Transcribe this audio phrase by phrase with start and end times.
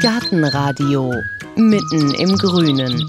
[0.00, 1.12] Gartenradio
[1.56, 3.04] mitten im Grünen.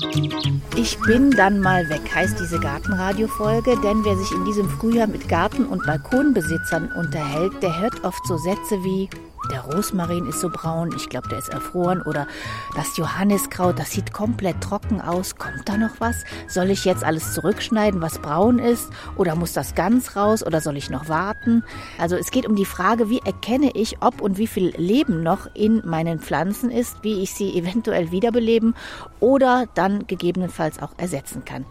[0.75, 5.29] Ich bin dann mal weg, heißt diese Gartenradio-Folge, denn wer sich in diesem Frühjahr mit
[5.29, 9.09] Garten- und Balkonbesitzern unterhält, der hört oft so Sätze wie
[9.49, 12.01] der Rosmarin ist so braun, ich glaube, der ist erfroren.
[12.01, 12.27] Oder
[12.75, 15.35] das Johanniskraut, das sieht komplett trocken aus.
[15.35, 16.23] Kommt da noch was?
[16.47, 18.89] Soll ich jetzt alles zurückschneiden, was braun ist?
[19.15, 20.45] Oder muss das ganz raus?
[20.45, 21.63] Oder soll ich noch warten?
[21.97, 25.47] Also es geht um die Frage, wie erkenne ich, ob und wie viel Leben noch
[25.55, 28.75] in meinen Pflanzen ist, wie ich sie eventuell wiederbeleben
[29.19, 31.65] oder dann gegebenenfalls auch ersetzen kann.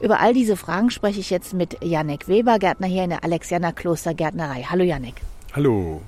[0.00, 3.72] Über all diese Fragen spreche ich jetzt mit Janek Weber, Gärtner hier in der Alexianer
[3.72, 4.66] Kloster Gärtnerei.
[4.68, 5.14] Hallo Janek.
[5.52, 6.02] Hallo.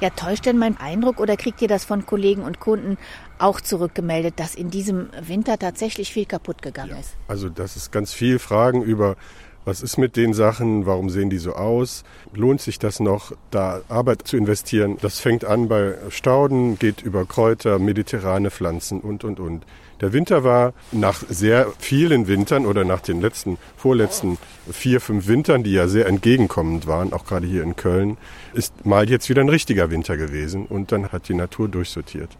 [0.00, 2.98] Ja, täuscht denn mein Eindruck oder kriegt ihr das von Kollegen und Kunden
[3.38, 7.16] auch zurückgemeldet, dass in diesem Winter tatsächlich viel kaputt gegangen ja, ist?
[7.26, 9.16] Also das ist ganz viel Fragen über,
[9.68, 13.82] was ist mit den Sachen, warum sehen die so aus, lohnt sich das noch, da
[13.90, 14.96] Arbeit zu investieren.
[15.02, 19.66] Das fängt an bei Stauden, geht über Kräuter, mediterrane Pflanzen und, und, und.
[20.00, 24.38] Der Winter war nach sehr vielen Wintern oder nach den letzten, vorletzten
[24.70, 28.16] vier, fünf Wintern, die ja sehr entgegenkommend waren, auch gerade hier in Köln,
[28.54, 32.30] ist mal jetzt wieder ein richtiger Winter gewesen und dann hat die Natur durchsortiert.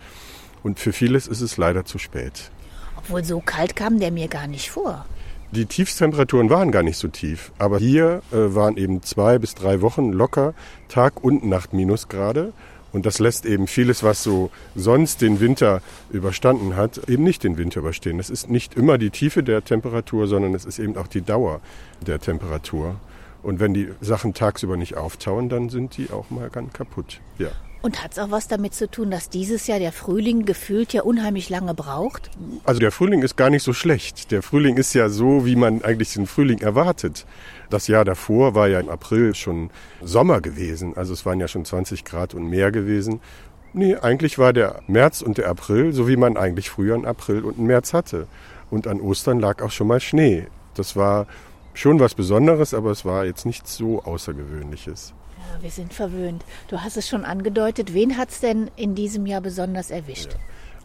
[0.62, 2.51] Und für vieles ist es leider zu spät.
[2.97, 5.05] Obwohl so kalt kam der mir gar nicht vor.
[5.51, 9.81] Die Tiefstemperaturen waren gar nicht so tief, aber hier äh, waren eben zwei bis drei
[9.81, 10.53] Wochen locker
[10.89, 12.53] Tag und Nacht Minusgrade
[12.93, 17.57] und das lässt eben vieles, was so sonst den Winter überstanden hat, eben nicht den
[17.57, 18.19] Winter überstehen.
[18.19, 21.61] Es ist nicht immer die Tiefe der Temperatur, sondern es ist eben auch die Dauer
[22.07, 22.97] der Temperatur.
[23.43, 27.21] Und wenn die Sachen tagsüber nicht auftauen, dann sind die auch mal ganz kaputt.
[27.39, 27.49] Ja.
[27.81, 31.03] Und hat es auch was damit zu tun, dass dieses Jahr der Frühling gefühlt ja
[31.03, 32.31] unheimlich lange braucht?
[32.65, 34.33] Also der Frühling ist gar nicht so schlecht.
[34.33, 37.25] Der Frühling ist ja so, wie man eigentlich den Frühling erwartet.
[37.71, 39.71] Das Jahr davor war ja im April schon
[40.03, 40.97] Sommer gewesen.
[40.97, 43.21] Also es waren ja schon 20 Grad und mehr gewesen.
[43.73, 47.45] Nee, eigentlich war der März und der April, so wie man eigentlich früher einen April
[47.45, 48.27] und einen März hatte.
[48.71, 50.49] Und an Ostern lag auch schon mal Schnee.
[50.75, 51.27] Das war
[51.75, 55.15] schon was Besonderes, aber es war jetzt nichts so Außergewöhnliches.
[55.60, 56.44] Wir sind verwöhnt.
[56.69, 57.94] Du hast es schon angedeutet.
[57.94, 60.32] Wen hat es denn in diesem Jahr besonders erwischt?
[60.32, 60.38] Ja.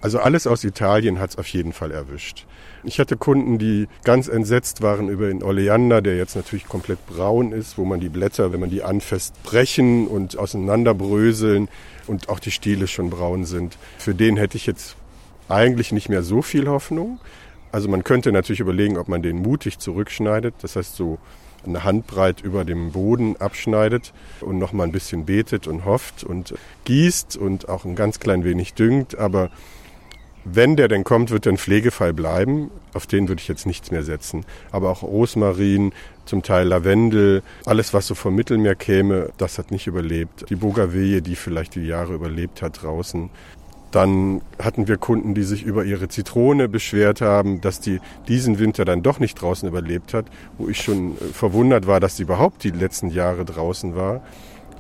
[0.04, 2.46] Also alles aus Italien hat es auf jeden Fall erwischt.
[2.84, 7.54] Ich hatte Kunden, die ganz entsetzt waren über den Oleander, der jetzt natürlich komplett braun
[7.54, 11.70] ist, wo man die Blätter, wenn man die anfasst, brechen und auseinanderbröseln
[12.08, 13.78] und auch die Stiele schon braun sind.
[13.98, 14.98] Für den hätte ich jetzt
[15.48, 17.22] eigentlich nicht mehr so viel Hoffnung.
[17.72, 21.18] Also man könnte natürlich überlegen, ob man den mutig zurückschneidet, das heißt so
[21.66, 26.54] eine Handbreit über dem Boden abschneidet und noch mal ein bisschen betet und hofft und
[26.86, 29.50] gießt und auch ein ganz klein wenig düngt, aber
[30.46, 32.70] wenn der denn kommt, wird er ein Pflegefall bleiben.
[32.94, 34.46] Auf den würde ich jetzt nichts mehr setzen.
[34.72, 35.94] Aber auch Rosmarin,
[36.26, 40.46] zum Teil Lavendel, alles, was so vom Mittelmeer käme, das hat nicht überlebt.
[40.50, 43.30] Die Bougainville, die vielleicht die Jahre überlebt hat draußen.
[43.94, 48.86] Dann hatten wir Kunden, die sich über ihre Zitrone beschwert haben, dass die diesen Winter
[48.86, 50.26] dann doch nicht draußen überlebt hat,
[50.58, 54.24] wo ich schon äh, verwundert war, dass sie überhaupt die letzten Jahre draußen war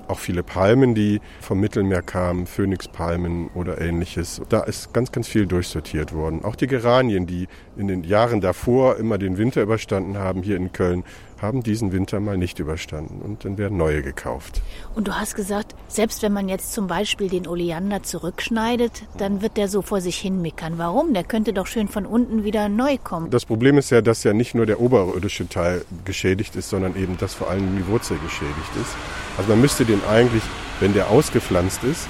[0.07, 4.41] auch viele Palmen, die vom Mittelmeer kamen, Phönixpalmen oder ähnliches.
[4.50, 6.44] Da ist ganz, ganz viel durchsortiert worden.
[6.44, 7.47] Auch die Geranien, die
[7.78, 11.03] in den Jahren davor immer den Winter überstanden haben hier in Köln,
[11.41, 14.61] haben diesen Winter mal nicht überstanden und dann werden neue gekauft.
[14.95, 19.57] Und du hast gesagt, selbst wenn man jetzt zum Beispiel den Oleander zurückschneidet, dann wird
[19.57, 20.75] der so vor sich hin mickern.
[20.78, 21.13] Warum?
[21.13, 23.29] Der könnte doch schön von unten wieder neu kommen.
[23.29, 27.17] Das Problem ist ja, dass ja nicht nur der oberirdische Teil geschädigt ist, sondern eben,
[27.17, 28.95] dass vor allem die Wurzel geschädigt ist.
[29.38, 30.44] Also man müsste den eigentlich,
[30.79, 32.07] wenn der ausgepflanzt ist,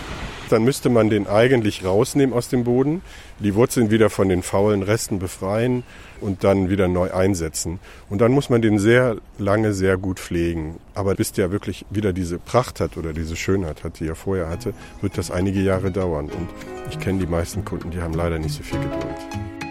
[0.53, 3.01] dann müsste man den eigentlich rausnehmen aus dem Boden,
[3.39, 5.83] die Wurzeln wieder von den faulen Resten befreien
[6.21, 7.79] und dann wieder neu einsetzen.
[8.09, 10.75] Und dann muss man den sehr lange sehr gut pflegen.
[10.93, 14.47] Aber bis der wirklich wieder diese Pracht hat oder diese Schönheit hat, die er vorher
[14.47, 16.25] hatte, wird das einige Jahre dauern.
[16.25, 16.49] Und
[16.89, 19.62] ich kenne die meisten Kunden, die haben leider nicht so viel Geduld.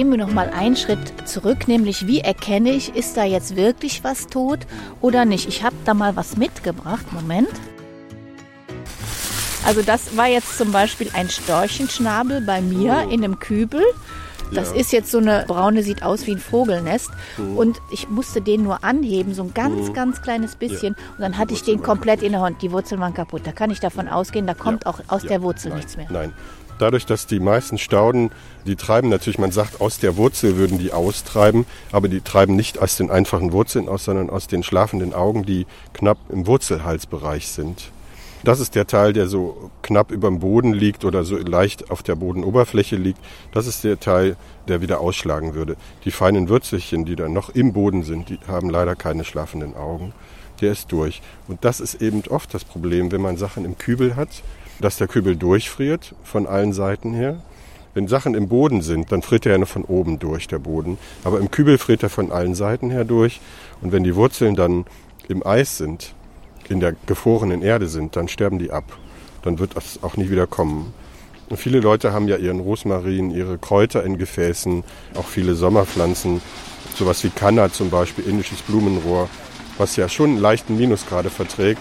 [0.00, 4.02] Gehen wir noch mal einen Schritt zurück, nämlich wie erkenne ich, ist da jetzt wirklich
[4.02, 4.60] was tot
[5.02, 5.46] oder nicht?
[5.46, 7.12] Ich habe da mal was mitgebracht.
[7.12, 7.50] Moment.
[9.66, 13.10] Also das war jetzt zum Beispiel ein Storchenschnabel bei mir oh.
[13.10, 13.82] in einem Kübel.
[14.54, 14.76] Das ja.
[14.76, 17.10] ist jetzt so eine braune, sieht aus wie ein Vogelnest.
[17.36, 17.56] Mhm.
[17.58, 19.92] Und ich musste den nur anheben, so ein ganz, mhm.
[19.92, 20.96] ganz kleines bisschen.
[20.98, 21.12] Ja.
[21.12, 22.62] Und dann hatte ich den komplett in der Hand.
[22.62, 23.42] Die Wurzeln waren kaputt.
[23.44, 24.90] Da kann ich davon ausgehen, da kommt ja.
[24.90, 25.78] auch aus der Wurzel Nein.
[25.78, 26.06] nichts mehr.
[26.10, 26.32] Nein,
[26.80, 28.30] dadurch, dass die meisten Stauden,
[28.66, 32.78] die treiben natürlich, man sagt, aus der Wurzel würden die austreiben, aber die treiben nicht
[32.78, 37.90] aus den einfachen Wurzeln aus, sondern aus den schlafenden Augen, die knapp im Wurzelhalsbereich sind.
[38.42, 42.02] Das ist der Teil, der so knapp über dem Boden liegt oder so leicht auf
[42.02, 43.20] der Bodenoberfläche liegt.
[43.52, 44.36] Das ist der Teil,
[44.66, 45.76] der wieder ausschlagen würde.
[46.06, 50.14] Die feinen Würzelchen, die dann noch im Boden sind, die haben leider keine schlafenden Augen.
[50.62, 51.22] der ist durch.
[51.48, 54.28] Und das ist eben oft das Problem, wenn man Sachen im Kübel hat,
[54.80, 57.42] dass der Kübel durchfriert von allen Seiten her.
[57.92, 60.96] Wenn Sachen im Boden sind, dann friert er ja nur von oben durch, der Boden.
[61.24, 63.40] Aber im Kübel friert er von allen Seiten her durch.
[63.80, 64.84] Und wenn die Wurzeln dann
[65.28, 66.14] im Eis sind,
[66.68, 68.84] in der gefrorenen Erde sind, dann sterben die ab.
[69.42, 70.94] Dann wird das auch nie wieder kommen.
[71.48, 74.84] Und viele Leute haben ja ihren Rosmarin, ihre Kräuter in Gefäßen,
[75.16, 76.40] auch viele Sommerpflanzen,
[76.94, 79.28] sowas wie Kanna zum Beispiel, indisches Blumenrohr,
[79.76, 81.80] was ja schon einen leichten Minusgrade verträgt.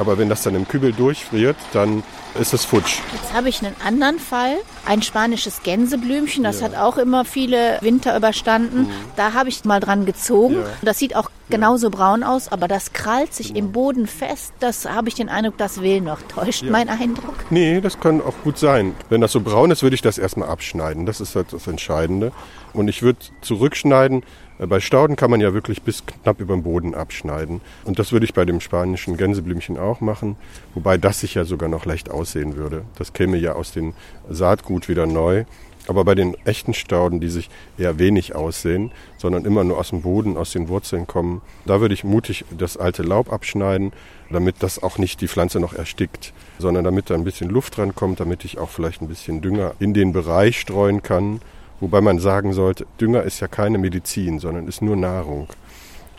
[0.00, 2.02] Aber wenn das dann im Kübel durchfriert, dann
[2.40, 3.00] ist es futsch.
[3.12, 4.56] Jetzt habe ich einen anderen Fall.
[4.86, 6.68] Ein spanisches Gänseblümchen, das ja.
[6.68, 8.84] hat auch immer viele Winter überstanden.
[8.84, 8.90] Mhm.
[9.16, 10.54] Da habe ich mal dran gezogen.
[10.54, 10.64] Ja.
[10.80, 11.90] Das sieht auch genauso ja.
[11.90, 14.54] braun aus, aber das krallt sich im Boden fest.
[14.58, 16.22] Das habe ich den Eindruck, das will noch.
[16.22, 17.34] Täuscht mein Eindruck?
[17.50, 18.94] Nee, das kann auch gut sein.
[19.10, 21.04] Wenn das so braun ist, würde ich das erstmal abschneiden.
[21.04, 22.32] Das ist halt das Entscheidende.
[22.72, 24.22] Und ich würde zurückschneiden,
[24.66, 27.60] bei Stauden kann man ja wirklich bis knapp über den Boden abschneiden.
[27.84, 30.36] Und das würde ich bei dem spanischen Gänseblümchen auch machen,
[30.74, 32.82] wobei das sich ja sogar noch leicht aussehen würde.
[32.96, 33.94] Das käme ja aus dem
[34.28, 35.44] Saatgut wieder neu.
[35.86, 37.48] Aber bei den echten Stauden, die sich
[37.78, 41.94] eher wenig aussehen, sondern immer nur aus dem Boden, aus den Wurzeln kommen, da würde
[41.94, 43.92] ich mutig das alte Laub abschneiden,
[44.30, 47.94] damit das auch nicht die Pflanze noch erstickt, sondern damit da ein bisschen Luft dran
[47.94, 51.40] kommt, damit ich auch vielleicht ein bisschen Dünger in den Bereich streuen kann,
[51.80, 55.48] Wobei man sagen sollte, Dünger ist ja keine Medizin, sondern ist nur Nahrung.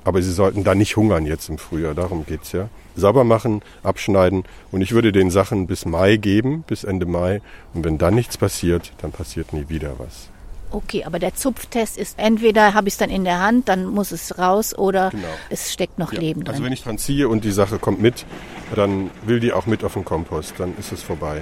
[0.04, 2.70] Aber sie sollten da nicht hungern jetzt im Frühjahr, darum geht's ja.
[2.96, 7.42] Sauber machen, abschneiden und ich würde den Sachen bis Mai geben, bis Ende Mai.
[7.74, 10.30] Und wenn dann nichts passiert, dann passiert nie wieder was.
[10.72, 14.12] Okay, aber der Zupftest ist entweder habe ich es dann in der Hand, dann muss
[14.12, 15.28] es raus oder genau.
[15.50, 16.20] es steckt noch ja.
[16.20, 16.54] Leben also drin.
[16.54, 18.26] Also wenn ich dran ziehe und die Sache kommt mit,
[18.74, 21.42] dann will die auch mit auf den Kompost, dann ist es vorbei.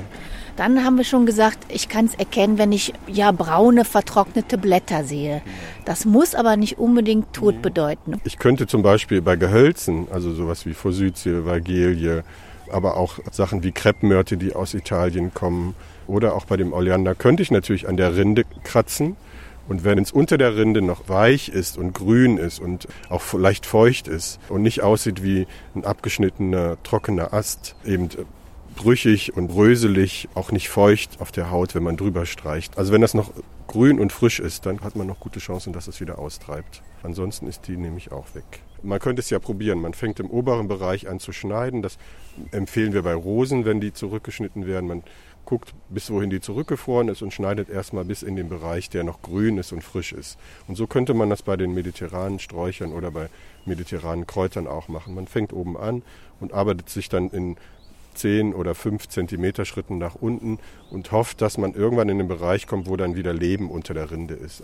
[0.60, 5.06] Dann haben wir schon gesagt, ich kann es erkennen, wenn ich ja braune, vertrocknete Blätter
[5.06, 5.42] sehe.
[5.86, 8.20] Das muss aber nicht unbedingt tot bedeuten.
[8.26, 12.26] Ich könnte zum Beispiel bei Gehölzen, also sowas wie Forsythie, Vagelie,
[12.70, 15.76] aber auch Sachen wie Kreppmörte, die aus Italien kommen,
[16.08, 19.16] oder auch bei dem Oleander, könnte ich natürlich an der Rinde kratzen.
[19.70, 23.66] Und wenn es unter der Rinde noch weich ist und grün ist und auch leicht
[23.66, 28.10] feucht ist und nicht aussieht wie ein abgeschnittener, trockener Ast, eben
[28.80, 32.78] brüchig und bröselig, auch nicht feucht auf der Haut, wenn man drüber streicht.
[32.78, 33.34] Also wenn das noch
[33.68, 36.82] grün und frisch ist, dann hat man noch gute Chancen, dass es wieder austreibt.
[37.04, 38.62] Ansonsten ist die nämlich auch weg.
[38.82, 39.82] Man könnte es ja probieren.
[39.82, 41.82] Man fängt im oberen Bereich an zu schneiden.
[41.82, 41.98] Das
[42.52, 44.88] empfehlen wir bei Rosen, wenn die zurückgeschnitten werden.
[44.88, 45.04] Man
[45.44, 49.22] guckt, bis wohin die zurückgefroren ist und schneidet erstmal bis in den Bereich, der noch
[49.22, 50.38] grün ist und frisch ist.
[50.70, 53.28] Und so könnte man das bei den mediterranen Sträuchern oder bei
[53.66, 55.16] mediterranen Kräutern auch machen.
[55.16, 56.02] Man fängt oben an
[56.40, 57.58] und arbeitet sich dann in
[58.20, 60.60] 10 oder 5 Zentimeter Schritten nach unten
[60.92, 64.12] und hofft, dass man irgendwann in den Bereich kommt, wo dann wieder Leben unter der
[64.12, 64.64] Rinde ist.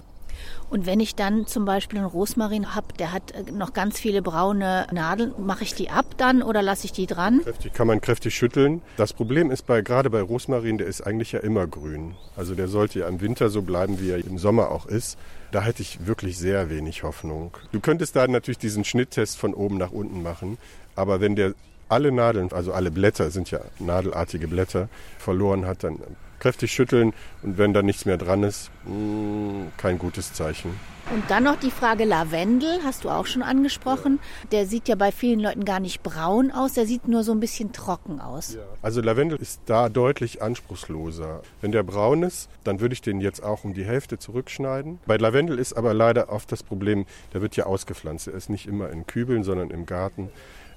[0.69, 4.21] Und wenn ich dann zum Beispiel einen Rosmarin habe, der hat äh, noch ganz viele
[4.21, 7.41] braune Nadeln, mache ich die ab dann oder lasse ich die dran?
[7.43, 8.81] Kräftig kann man kräftig schütteln.
[8.97, 12.15] Das Problem ist bei, gerade bei Rosmarin, der ist eigentlich ja immer grün.
[12.35, 15.17] Also der sollte ja im Winter so bleiben, wie er im Sommer auch ist.
[15.51, 17.55] Da hätte ich wirklich sehr wenig Hoffnung.
[17.71, 20.57] Du könntest da natürlich diesen Schnitttest von oben nach unten machen,
[20.95, 21.53] aber wenn der
[21.89, 24.89] alle Nadeln, also alle Blätter sind ja nadelartige Blätter,
[25.19, 25.99] verloren hat, dann
[26.39, 30.71] kräftig schütteln und wenn da nichts mehr dran ist, mm, kein gutes Zeichen.
[31.13, 34.19] Und dann noch die Frage Lavendel, hast du auch schon angesprochen.
[34.51, 37.39] Der sieht ja bei vielen Leuten gar nicht braun aus, der sieht nur so ein
[37.39, 38.57] bisschen trocken aus.
[38.81, 41.41] Also Lavendel ist da deutlich anspruchsloser.
[41.61, 44.99] Wenn der braun ist, dann würde ich den jetzt auch um die Hälfte zurückschneiden.
[45.05, 48.27] Bei Lavendel ist aber leider oft das Problem, der wird ja ausgepflanzt.
[48.27, 50.29] Er ist nicht immer in Kübeln, sondern im Garten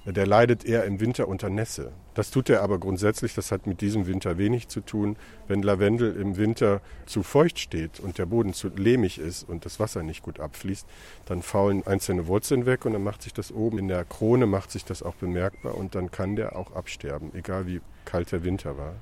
[0.05, 1.91] der leidet eher im Winter unter Nässe.
[2.13, 5.15] Das tut er aber grundsätzlich, das hat mit diesem Winter wenig zu tun.
[5.47, 9.79] Wenn Lavendel im Winter zu feucht steht und der Boden zu lehmig ist und das
[9.79, 10.85] Wasser nicht gut abfließt,
[11.25, 14.71] dann faulen einzelne Wurzeln weg und dann macht sich das oben in der Krone, macht
[14.71, 18.77] sich das auch bemerkbar und dann kann der auch absterben, egal wie kalt der Winter
[18.77, 18.95] war.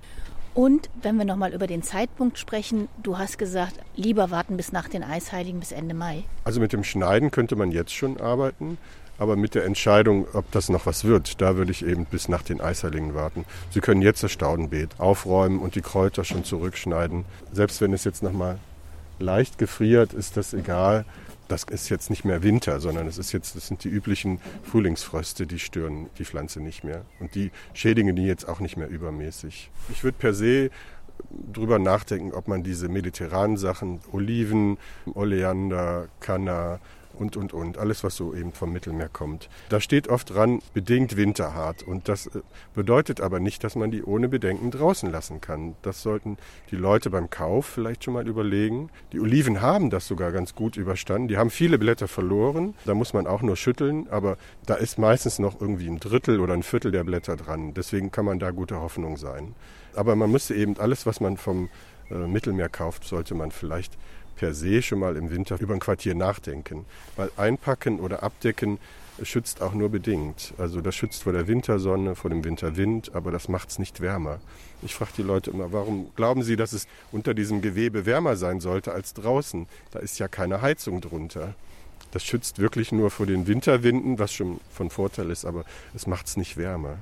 [0.54, 4.90] Und wenn wir nochmal über den Zeitpunkt sprechen, du hast gesagt, lieber warten bis nach
[4.90, 6.24] den Eisheiligen bis Ende Mai.
[6.46, 8.80] Also mit dem Schneiden könnte man jetzt schon arbeiten.
[9.20, 12.44] Aber mit der Entscheidung, ob das noch was wird, da würde ich eben bis nach
[12.44, 13.46] den Eisherlingen warten.
[13.72, 17.26] Sie können jetzt das Staudenbeet aufräumen und die Kräuter schon zurückschneiden.
[17.52, 18.60] Selbst wenn es jetzt nochmal
[19.20, 21.06] leicht gefriert, ist das egal.
[21.48, 25.48] Das ist jetzt nicht mehr Winter, sondern es ist jetzt, das sind die üblichen Frühlingsfröste,
[25.48, 27.06] die stören die Pflanze nicht mehr.
[27.20, 29.72] Und die schädigen die jetzt auch nicht mehr übermäßig.
[29.90, 30.70] Ich würde per se
[31.54, 34.78] drüber nachdenken, ob man diese mediterranen Sachen, Oliven,
[35.14, 36.80] Oleander, Canna,
[37.20, 37.78] und, und, und.
[37.78, 39.50] Alles, was so eben vom Mittelmeer kommt.
[39.70, 41.84] Da steht oft dran, bedingt winterhart.
[41.84, 42.42] Und das äh,
[42.76, 45.76] bedeutet aber nicht, dass man die ohne Bedenken draußen lassen kann.
[45.82, 46.38] Das sollten
[46.72, 48.90] die Leute beim Kauf vielleicht schon mal überlegen.
[49.12, 51.28] Die Oliven haben das sogar ganz gut überstanden.
[51.28, 52.74] Die haben viele Blätter verloren.
[52.86, 54.08] Da muss man auch nur schütteln.
[54.10, 57.74] Aber da ist meistens noch irgendwie ein Drittel oder ein Viertel der Blätter dran.
[57.74, 59.56] Deswegen kann man da gute Hoffnung sein.
[59.96, 61.70] Aber man müsste eben alles, was man vom
[62.10, 63.98] äh, Mittelmeer kauft, sollte man vielleicht
[64.38, 66.86] per se schon mal im Winter über ein Quartier nachdenken.
[67.16, 68.80] Weil einpacken oder abdecken
[69.24, 70.54] schützt auch nur bedingt.
[70.58, 74.40] Also das schützt vor der Wintersonne, vor dem Winterwind, aber das macht es nicht wärmer.
[74.84, 78.60] Ich frage die Leute immer, warum glauben Sie, dass es unter diesem Gewebe wärmer sein
[78.60, 79.68] sollte als draußen?
[79.92, 81.56] Da ist ja keine Heizung drunter.
[82.12, 86.28] Das schützt wirklich nur vor den Winterwinden, was schon von Vorteil ist, aber es macht
[86.28, 86.98] es nicht wärmer.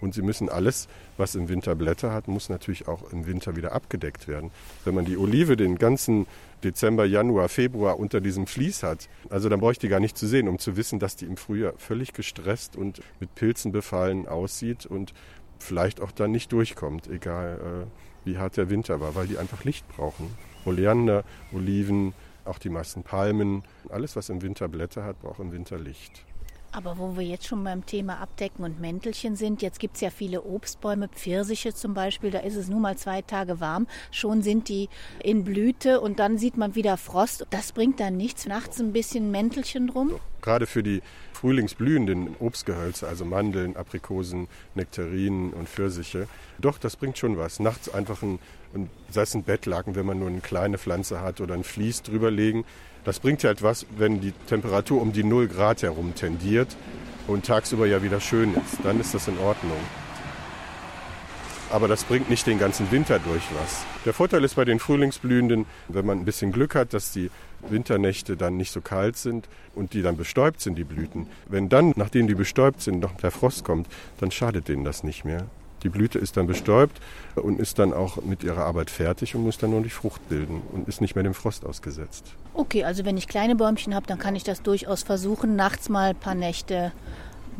[0.00, 3.72] Und sie müssen alles, was im Winter Blätter hat, muss natürlich auch im Winter wieder
[3.72, 4.50] abgedeckt werden.
[4.84, 6.26] Wenn man die Olive den ganzen
[6.64, 10.26] Dezember, Januar, Februar unter diesem Vlies hat, also dann brauche ich die gar nicht zu
[10.26, 14.86] sehen, um zu wissen, dass die im Frühjahr völlig gestresst und mit Pilzen befallen aussieht
[14.86, 15.12] und
[15.58, 19.64] vielleicht auch dann nicht durchkommt, egal äh, wie hart der Winter war, weil die einfach
[19.64, 20.30] Licht brauchen.
[20.64, 22.14] Oleander, Oliven,
[22.44, 26.24] auch die meisten Palmen, alles, was im Winter Blätter hat, braucht im Winter Licht.
[26.72, 30.10] Aber wo wir jetzt schon beim Thema Abdecken und Mäntelchen sind, jetzt gibt es ja
[30.10, 34.68] viele Obstbäume, Pfirsiche zum Beispiel, da ist es nun mal zwei Tage warm, schon sind
[34.68, 34.88] die
[35.22, 37.44] in Blüte und dann sieht man wieder Frost.
[37.50, 40.12] Das bringt dann nichts, nachts ein bisschen Mäntelchen drum?
[40.42, 46.28] Gerade für die frühlingsblühenden Obstgehölze, also Mandeln, Aprikosen, Nektarinen und Pfirsiche,
[46.60, 47.58] doch, das bringt schon was.
[47.58, 48.38] Nachts einfach ein,
[49.10, 52.64] sei es ein Bettlaken, wenn man nur eine kleine Pflanze hat oder ein Vlies drüberlegen,
[53.04, 56.76] das bringt ja etwas, wenn die Temperatur um die 0 Grad herum tendiert
[57.26, 58.78] und tagsüber ja wieder schön ist.
[58.82, 59.78] Dann ist das in Ordnung.
[61.70, 63.84] Aber das bringt nicht den ganzen Winter durch was.
[64.04, 67.30] Der Vorteil ist bei den Frühlingsblühenden, wenn man ein bisschen Glück hat, dass die
[67.68, 71.28] Winternächte dann nicht so kalt sind und die dann bestäubt sind, die Blüten.
[71.48, 73.86] Wenn dann, nachdem die bestäubt sind, noch der Frost kommt,
[74.18, 75.46] dann schadet denen das nicht mehr.
[75.82, 77.00] Die Blüte ist dann bestäubt
[77.34, 80.62] und ist dann auch mit ihrer Arbeit fertig und muss dann nur die Frucht bilden
[80.72, 82.24] und ist nicht mehr dem Frost ausgesetzt.
[82.54, 86.10] Okay, also wenn ich kleine Bäumchen habe, dann kann ich das durchaus versuchen, nachts mal
[86.10, 86.92] ein paar Nächte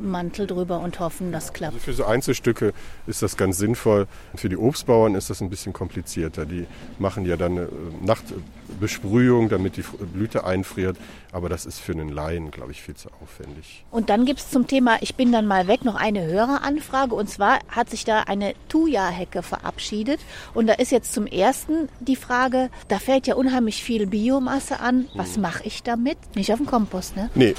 [0.00, 1.74] Mantel drüber und hoffen, das klappt.
[1.74, 2.72] Also für so Einzelstücke
[3.06, 4.06] ist das ganz sinnvoll.
[4.34, 6.46] Für die Obstbauern ist das ein bisschen komplizierter.
[6.46, 6.66] Die
[6.98, 7.68] machen ja dann eine
[8.04, 10.96] Nachtbesprühung, damit die Blüte einfriert.
[11.32, 13.84] Aber das ist für einen Laien, glaube ich, viel zu aufwendig.
[13.90, 17.14] Und dann gibt es zum Thema Ich bin dann mal weg noch eine Höreranfrage.
[17.14, 20.20] Und zwar hat sich da eine Thuja-Hecke verabschiedet.
[20.54, 25.06] Und da ist jetzt zum ersten die Frage, da fällt ja unheimlich viel Biomasse an.
[25.14, 25.42] Was hm.
[25.42, 26.18] mache ich damit?
[26.34, 27.30] Nicht auf dem Kompost, ne?
[27.34, 27.54] Nee,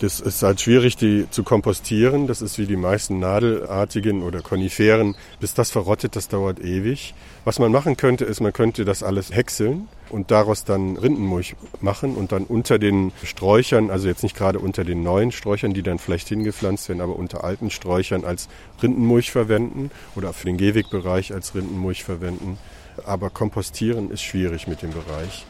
[0.00, 2.26] das ist halt schwierig, die zu kompostieren.
[2.26, 5.14] Das ist wie die meisten nadelartigen oder Koniferen.
[5.40, 7.14] Bis das verrottet, das dauert ewig.
[7.44, 12.16] Was man machen könnte, ist, man könnte das alles häckseln und daraus dann Rindenmulch machen
[12.16, 15.98] und dann unter den Sträuchern, also jetzt nicht gerade unter den neuen Sträuchern, die dann
[15.98, 18.48] vielleicht hingepflanzt werden, aber unter alten Sträuchern als
[18.82, 22.58] Rindenmulch verwenden oder für den Gehwegbereich als Rindenmulch verwenden.
[23.04, 25.46] Aber kompostieren ist schwierig mit dem Bereich.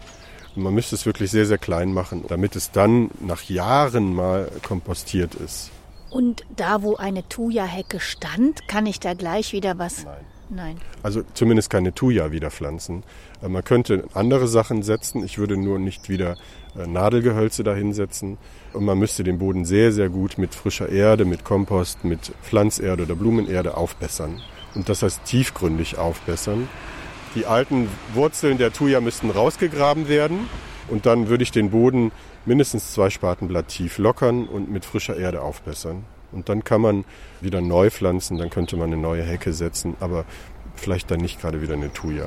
[0.56, 5.34] Man müsste es wirklich sehr, sehr klein machen, damit es dann nach Jahren mal kompostiert
[5.34, 5.70] ist.
[6.10, 10.04] Und da, wo eine Thuja-Hecke stand, kann ich da gleich wieder was?
[10.04, 10.24] Nein.
[10.48, 10.76] Nein.
[11.02, 13.02] Also zumindest keine Thuja wieder pflanzen.
[13.42, 15.24] Äh, man könnte andere Sachen setzen.
[15.24, 16.36] Ich würde nur nicht wieder
[16.76, 18.38] äh, Nadelgehölze dahinsetzen.
[18.72, 23.04] Und man müsste den Boden sehr, sehr gut mit frischer Erde, mit Kompost, mit Pflanzerde
[23.04, 24.40] oder Blumenerde aufbessern.
[24.74, 26.68] Und das heißt tiefgründig aufbessern.
[27.34, 30.48] Die alten Wurzeln der Thuja müssten rausgegraben werden
[30.88, 32.12] und dann würde ich den Boden
[32.44, 36.04] mindestens zwei Spatenblatt tief lockern und mit frischer Erde aufbessern.
[36.32, 37.04] Und dann kann man
[37.40, 40.24] wieder neu pflanzen, dann könnte man eine neue Hecke setzen, aber
[40.74, 42.26] vielleicht dann nicht gerade wieder eine Thuja.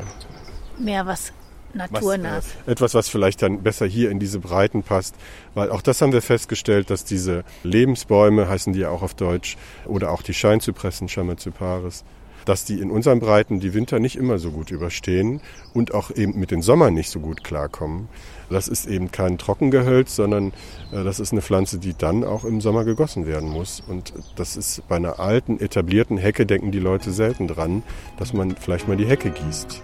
[0.77, 1.33] Mehr was
[1.73, 2.37] naturnah.
[2.37, 5.15] Äh, etwas, was vielleicht dann besser hier in diese Breiten passt,
[5.53, 9.57] weil auch das haben wir festgestellt, dass diese Lebensbäume, heißen die ja auch auf Deutsch,
[9.85, 12.03] oder auch die Scheinzypressen, Chamazyparis,
[12.45, 15.41] dass die in unseren Breiten die Winter nicht immer so gut überstehen
[15.73, 18.07] und auch eben mit den Sommern nicht so gut klarkommen.
[18.49, 20.53] Das ist eben kein Trockengehölz, sondern
[20.91, 23.81] äh, das ist eine Pflanze, die dann auch im Sommer gegossen werden muss.
[23.87, 27.83] Und das ist bei einer alten, etablierten Hecke, denken die Leute selten dran,
[28.17, 29.81] dass man vielleicht mal die Hecke gießt,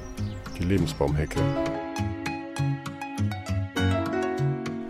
[0.59, 1.39] die Lebensbaumhecke.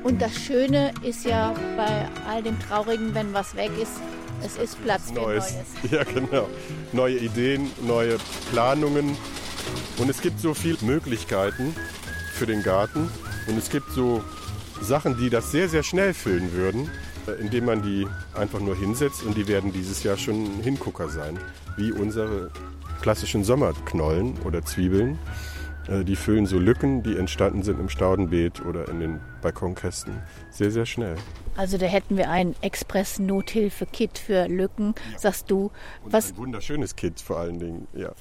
[0.04, 4.00] Und das Schöne ist ja bei all dem Traurigen, wenn was weg ist,
[4.46, 5.54] es ist Platz für Neues.
[5.54, 5.66] Neues.
[5.92, 6.48] Ja, genau.
[6.94, 8.18] Neue Ideen, neue
[8.52, 9.18] Planungen.
[9.98, 11.76] Und es gibt so viele Möglichkeiten
[12.34, 13.10] für den Garten.
[13.48, 14.24] Und es gibt so
[14.82, 16.90] Sachen, die das sehr, sehr schnell füllen würden,
[17.28, 19.24] äh, indem man die einfach nur hinsetzt.
[19.24, 21.40] Und die werden dieses Jahr schon Hingucker sein.
[21.78, 22.52] Wie unsere
[23.02, 25.18] klassischen Sommerknollen oder Zwiebeln.
[25.88, 30.72] Äh, die füllen so Lücken, die entstanden sind im Staudenbeet oder in den Balkonkästen, sehr,
[30.72, 31.16] sehr schnell.
[31.56, 35.72] Also da hätten wir ein Express-Nothilfe-Kit für Lücken, sagst du.
[36.04, 38.12] Und was ein wunderschönes Kit vor allen Dingen, ja.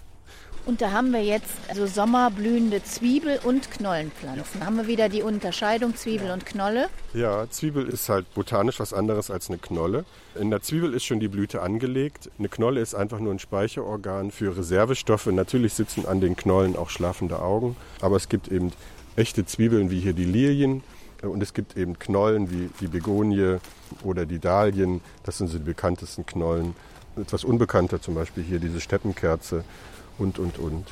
[0.66, 4.60] Und da haben wir jetzt also sommerblühende Zwiebel- und Knollenpflanzen.
[4.60, 4.66] Ja.
[4.66, 6.32] Haben wir wieder die Unterscheidung Zwiebel ja.
[6.32, 6.88] und Knolle?
[7.12, 10.06] Ja, Zwiebel ist halt botanisch was anderes als eine Knolle.
[10.34, 12.30] In der Zwiebel ist schon die Blüte angelegt.
[12.38, 15.26] Eine Knolle ist einfach nur ein Speicherorgan für Reservestoffe.
[15.26, 18.72] Natürlich sitzen an den Knollen auch schlafende Augen, aber es gibt eben
[19.16, 20.82] echte Zwiebeln wie hier die Lilien.
[21.20, 23.58] Und es gibt eben Knollen wie die Begonie
[24.02, 25.02] oder die Dahlien.
[25.24, 26.74] Das sind so die bekanntesten Knollen.
[27.16, 29.62] Etwas unbekannter zum Beispiel hier diese Steppenkerze
[30.18, 30.86] und, und, und.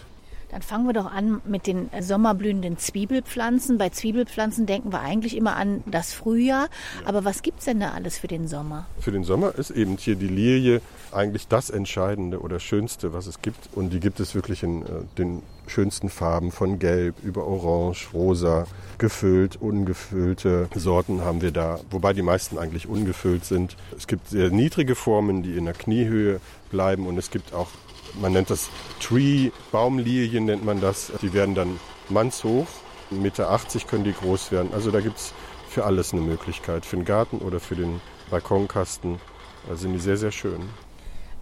[0.53, 3.79] Dann fangen wir doch an mit den sommerblühenden Zwiebelpflanzen.
[3.79, 6.65] Bei Zwiebelpflanzen denken wir eigentlich immer an das Frühjahr.
[6.65, 7.09] Ja.
[7.09, 8.85] Aber was gibt es denn da alles für den Sommer?
[9.01, 13.41] Für den Sommer ist eben hier die Lilie eigentlich das Entscheidende oder Schönste, was es
[13.41, 13.71] gibt.
[13.75, 14.87] Und die gibt es wirklich in äh,
[15.17, 18.67] den schönsten Farben von Gelb über Orange, Rosa,
[18.99, 21.81] gefüllt, ungefüllte Sorten haben wir da.
[21.91, 23.75] Wobei die meisten eigentlich ungefüllt sind.
[23.97, 27.07] Es gibt sehr niedrige Formen, die in der Kniehöhe bleiben.
[27.07, 27.69] Und es gibt auch
[28.21, 28.69] man nennt das
[29.01, 31.13] Tree, Baumlilien nennt man das.
[31.23, 32.67] Die werden dann mannshoch,
[33.11, 34.73] 1,80 Meter können die groß werden.
[34.73, 35.35] Also da gibt es
[35.69, 38.01] für alles eine Möglichkeit, für den Garten oder für den
[38.31, 39.19] Balkonkasten.
[39.69, 40.61] Da sind die sehr, sehr schön.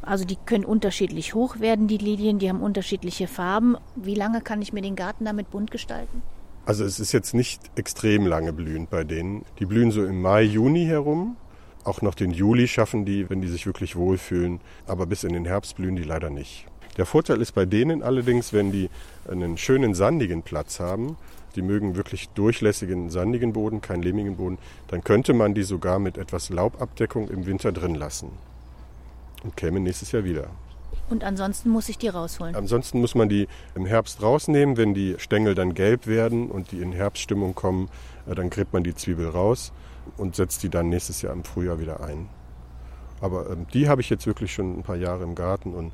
[0.03, 3.77] Also die können unterschiedlich hoch werden, die Lilien, die haben unterschiedliche Farben.
[3.97, 6.23] Wie lange kann ich mir den Garten damit bunt gestalten?
[6.65, 9.45] Also es ist jetzt nicht extrem lange blühend bei denen.
[9.59, 11.37] Die blühen so im Mai, Juni herum
[11.85, 14.61] auch noch den Juli schaffen die, wenn die sich wirklich wohlfühlen.
[14.87, 16.67] Aber bis in den Herbst blühen die leider nicht.
[16.97, 18.91] Der Vorteil ist bei denen allerdings, wenn die
[19.29, 21.17] einen schönen sandigen Platz haben,
[21.57, 24.59] die mögen wirklich durchlässigen sandigen Boden, keinen lehmigen Boden,
[24.89, 28.31] dann könnte man die sogar mit etwas Laubabdeckung im Winter drin lassen
[29.43, 30.49] und käme nächstes Jahr wieder.
[31.09, 32.55] Und ansonsten muss ich die rausholen?
[32.55, 34.77] Ansonsten muss man die im Herbst rausnehmen.
[34.77, 37.89] Wenn die Stängel dann gelb werden und die in Herbststimmung kommen,
[38.29, 39.73] äh, dann gräbt man die Zwiebel raus
[40.16, 42.28] und setzt die dann nächstes Jahr im Frühjahr wieder ein.
[43.21, 45.92] Aber ähm, die habe ich jetzt wirklich schon ein paar Jahre im Garten und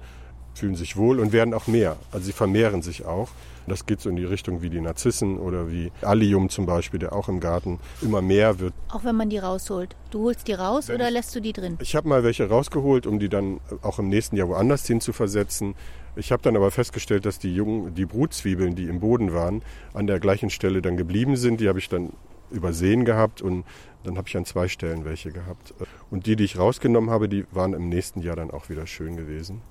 [0.54, 1.96] fühlen sich wohl und werden auch mehr.
[2.12, 3.28] Also sie vermehren sich auch.
[3.66, 7.12] Das geht so in die Richtung wie die Narzissen oder wie Allium zum Beispiel, der
[7.12, 8.72] auch im Garten immer mehr wird.
[8.90, 9.96] Auch wenn man die rausholt.
[10.10, 11.76] Du holst die raus Wenn oder lässt du die drin?
[11.80, 15.12] Ich habe mal welche rausgeholt, um die dann auch im nächsten Jahr woanders hin zu
[15.12, 15.75] versetzen.
[16.14, 19.62] Ich habe dann aber festgestellt, dass die jungen, die Brutzwiebeln, die im Boden waren,
[19.95, 21.60] an der gleichen Stelle dann geblieben sind.
[21.60, 22.12] Die habe ich dann
[22.50, 23.65] übersehen gehabt und
[24.04, 25.75] dann habe ich an zwei Stellen welche gehabt.
[26.11, 29.17] Und die, die ich rausgenommen habe, die waren im nächsten Jahr dann auch wieder schön
[29.17, 29.63] gewesen.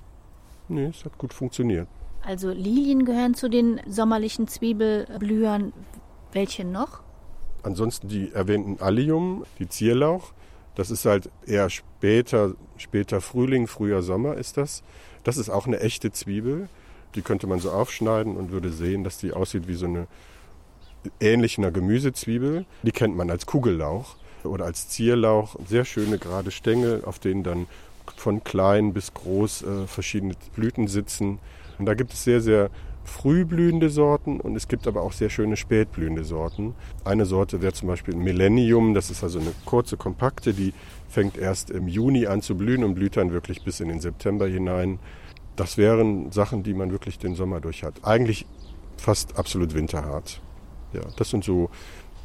[0.68, 1.88] Nee, es hat gut funktioniert.
[2.22, 5.72] Also Lilien gehören zu den sommerlichen Zwiebelblühern.
[6.32, 7.02] Welche noch?
[7.62, 10.32] Ansonsten die erwähnten Allium, die Zierlauch.
[10.74, 14.82] Das ist halt eher später, später Frühling, früher Sommer ist das.
[15.24, 16.68] Das ist auch eine echte Zwiebel.
[17.14, 20.06] Die könnte man so aufschneiden und würde sehen, dass die aussieht wie so eine
[21.20, 22.64] ähnlich einer Gemüsezwiebel.
[22.82, 25.56] Die kennt man als Kugellauch oder als Zierlauch.
[25.66, 27.66] Sehr schöne gerade Stängel, auf denen dann
[28.16, 31.38] von klein bis groß äh, verschiedene Blüten sitzen.
[31.78, 32.70] Und da gibt es sehr, sehr
[33.06, 36.74] frühblühende Sorten und es gibt aber auch sehr schöne spätblühende Sorten.
[37.04, 40.74] Eine Sorte wäre zum Beispiel Millennium, das ist also eine kurze, kompakte, die
[41.08, 44.46] fängt erst im Juni an zu blühen und blüht dann wirklich bis in den September
[44.46, 44.98] hinein.
[45.54, 48.04] Das wären Sachen, die man wirklich den Sommer durch hat.
[48.04, 48.44] Eigentlich
[48.96, 50.40] fast absolut winterhart.
[50.96, 51.70] Ja, das sind so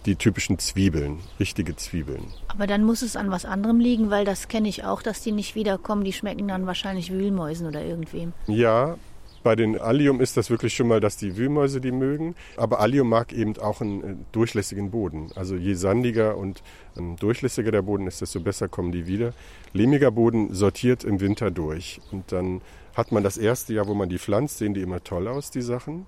[0.06, 2.24] die typischen Zwiebeln, richtige Zwiebeln.
[2.48, 5.32] Aber dann muss es an was anderem liegen, weil das kenne ich auch, dass die
[5.32, 6.04] nicht wiederkommen.
[6.04, 8.34] Die schmecken dann wahrscheinlich Wühlmäusen oder irgendwem.
[8.48, 8.98] Ja,
[9.44, 12.36] bei den Allium ist das wirklich schon mal, dass die Wühlmäuse die mögen.
[12.58, 15.32] Aber Allium mag eben auch einen äh, durchlässigen Boden.
[15.36, 16.64] Also je sandiger und
[16.98, 19.34] ähm, durchlässiger der Boden ist, desto besser kommen die wieder.
[19.74, 22.02] Lehmiger Boden sortiert im Winter durch.
[22.12, 22.62] Und dann
[22.96, 25.62] hat man das erste Jahr, wo man die pflanzt, sehen die immer toll aus, die
[25.62, 26.06] Sachen.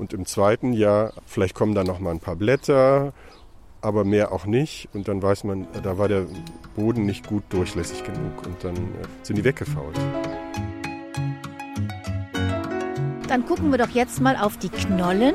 [0.00, 3.12] Und im zweiten Jahr, vielleicht kommen da noch mal ein paar Blätter,
[3.82, 4.88] aber mehr auch nicht.
[4.94, 6.24] Und dann weiß man, da war der
[6.74, 8.46] Boden nicht gut durchlässig genug.
[8.46, 9.98] Und dann äh, sind die weggefault.
[13.28, 15.34] Dann gucken wir doch jetzt mal auf die Knollen.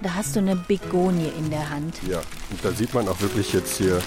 [0.00, 2.00] Da hast du eine Begonie in der Hand.
[2.08, 4.00] Ja, und da sieht man auch wirklich jetzt hier,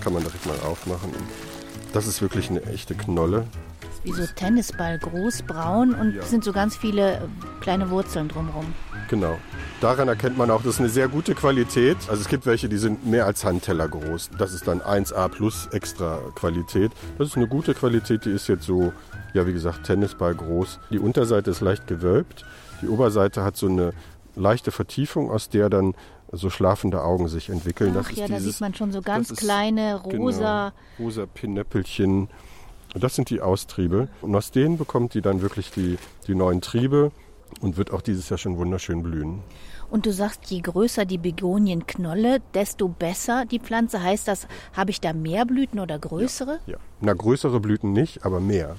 [0.00, 1.10] kann man direkt mal aufmachen.
[1.92, 3.48] Das ist wirklich eine echte Knolle
[4.04, 6.22] wie so Tennisball groß, braun und ja.
[6.22, 7.20] sind so ganz viele äh,
[7.60, 8.74] kleine Wurzeln drumherum.
[9.08, 9.38] Genau.
[9.80, 11.96] Daran erkennt man auch, das ist eine sehr gute Qualität.
[12.08, 14.30] Also es gibt welche, die sind mehr als Handteller groß.
[14.38, 16.92] Das ist dann 1A plus extra Qualität.
[17.16, 18.92] Das ist eine gute Qualität, die ist jetzt so,
[19.34, 20.80] ja wie gesagt, Tennisball groß.
[20.90, 22.44] Die Unterseite ist leicht gewölbt.
[22.82, 23.92] Die Oberseite hat so eine
[24.34, 25.94] leichte Vertiefung, aus der dann
[26.32, 27.94] so schlafende Augen sich entwickeln.
[27.98, 30.72] Ach das ja, dieses, da sieht man schon so ganz kleine rosa...
[30.96, 32.28] Genau, rosa Pinöppelchen.
[32.94, 34.08] Das sind die Austriebe.
[34.22, 37.12] Und aus denen bekommt die dann wirklich die, die neuen Triebe.
[37.60, 39.42] und wird auch dieses Jahr schon wunderschön blühen.
[39.90, 44.02] Und du sagst, je größer die Begonienknolle, desto besser die Pflanze.
[44.02, 46.58] Heißt das, habe ich da mehr Blüten oder größere?
[46.66, 46.78] Ja, ja.
[47.00, 48.76] Na, größere Blüten nicht, aber mehr.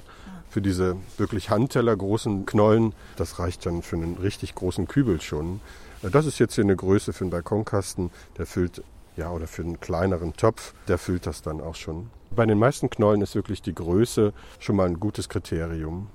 [0.49, 5.61] Für diese wirklich Handteller großen Knollen, das reicht dann für einen richtig großen Kübel schon.
[6.01, 8.83] Das ist jetzt hier eine Größe für einen Balkonkasten, der füllt,
[9.17, 12.09] ja, oder für einen kleineren Topf, der füllt das dann auch schon.
[12.39, 16.07] Bei den meisten Knollen ist wirklich die Größe schon mal ein gutes Kriterium.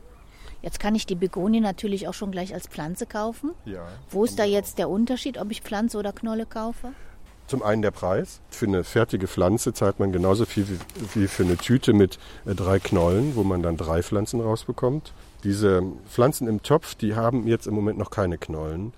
[0.62, 3.50] Jetzt kann ich die Begonie natürlich auch schon gleich als Pflanze kaufen.
[3.66, 3.86] Ja.
[4.08, 6.92] Wo ist da jetzt der Unterschied, ob ich Pflanze oder Knolle kaufe?
[7.46, 8.40] Zum einen der Preis.
[8.48, 10.66] Für eine fertige Pflanze zahlt man genauso viel
[11.12, 15.12] wie für eine Tüte mit äh, drei Knollen, wo man dann drei Pflanzen rausbekommt.
[15.42, 18.94] Diese Pflanzen im Topf, die haben jetzt im Moment noch keine Knollen.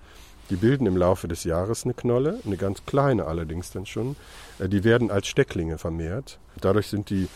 [0.49, 4.15] Die bilden im Laufe des Jahres eine Knolle, eine ganz kleine allerdings dann schon.
[4.59, 6.39] Äh, die werden als Stecklinge vermehrt.
[6.61, 7.27] Dadurch sind die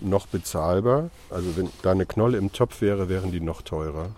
[0.00, 1.10] noch bezahlbar.
[1.30, 4.10] Also wenn da eine Knolle im Topf wäre, wären die noch teurer.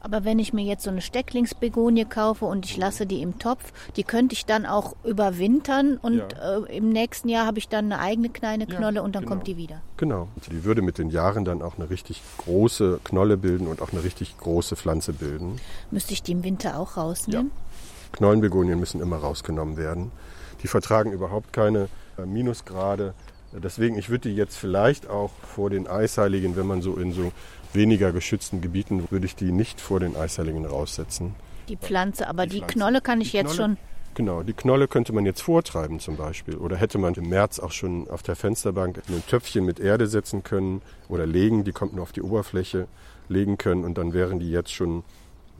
[0.00, 3.72] Aber wenn ich mir jetzt so eine Stecklingsbegonie kaufe und ich lasse die im Topf,
[3.96, 6.58] die könnte ich dann auch überwintern und ja.
[6.58, 9.34] äh, im nächsten Jahr habe ich dann eine eigene kleine Knolle ja, und dann genau.
[9.34, 9.80] kommt die wieder.
[9.96, 10.28] Genau.
[10.50, 14.02] Die würde mit den Jahren dann auch eine richtig große Knolle bilden und auch eine
[14.02, 15.60] richtig große Pflanze bilden.
[15.90, 17.50] Müsste ich die im Winter auch rausnehmen?
[17.54, 18.12] Ja.
[18.12, 20.10] Knollenbegonien müssen immer rausgenommen werden.
[20.62, 23.14] Die vertragen überhaupt keine äh, Minusgrade.
[23.52, 27.32] Deswegen, ich würde die jetzt vielleicht auch vor den Eisheiligen, wenn man so in so
[27.74, 31.34] weniger geschützten Gebieten, würde ich die nicht vor den Eisheiligen raussetzen.
[31.68, 33.76] Die Pflanze, aber die, die Knolle kann ich jetzt schon.
[34.14, 36.56] Genau, die Knolle könnte man jetzt vortreiben zum Beispiel.
[36.56, 40.42] Oder hätte man im März auch schon auf der Fensterbank ein Töpfchen mit Erde setzen
[40.42, 42.88] können oder legen, die kommt nur auf die Oberfläche,
[43.28, 45.04] legen können und dann wären die jetzt schon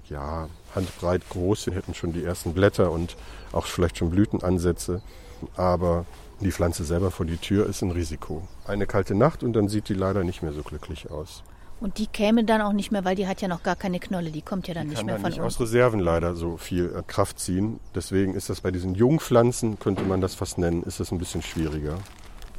[0.09, 3.17] ja, handbreit groß, hätten schon die ersten Blätter und
[3.53, 5.03] auch vielleicht schon Blütenansätze.
[5.57, 6.07] Aber
[6.41, 8.47] die Pflanze selber vor die Tür ist ein Risiko.
[8.67, 11.43] Eine kalte Nacht und dann sieht die leider nicht mehr so glücklich aus.
[11.79, 14.31] Und die käme dann auch nicht mehr, weil die hat ja noch gar keine Knolle,
[14.31, 15.57] die kommt ja dann die nicht mehr dann von nicht uns.
[15.57, 17.81] aus Reserven leider so viel äh, Kraft ziehen.
[17.95, 21.43] Deswegen ist das bei diesen Jungpflanzen, könnte man das fast nennen, ist das ein bisschen
[21.43, 21.99] schwieriger.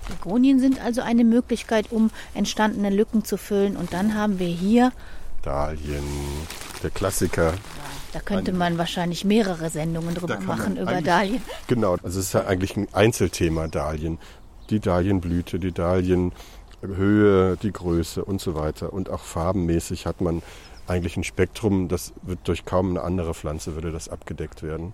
[0.08, 3.75] Begonien sind also eine Möglichkeit, um entstandene Lücken zu füllen.
[3.75, 4.91] Und dann haben wir hier
[5.41, 6.03] Dahlien,
[6.84, 7.53] der Klassiker.
[8.13, 11.41] Da könnte man wahrscheinlich mehrere Sendungen drüber machen über Dahlien.
[11.67, 14.17] Genau, also es ist ja eigentlich ein Einzelthema Dahlien.
[14.69, 15.71] Die Dahlienblüte, die
[16.81, 18.93] Dahlienhöhe, die Größe und so weiter.
[18.93, 20.41] Und auch farbenmäßig hat man
[20.87, 24.93] eigentlich ein Spektrum, das wird durch kaum eine andere Pflanze würde das abgedeckt werden.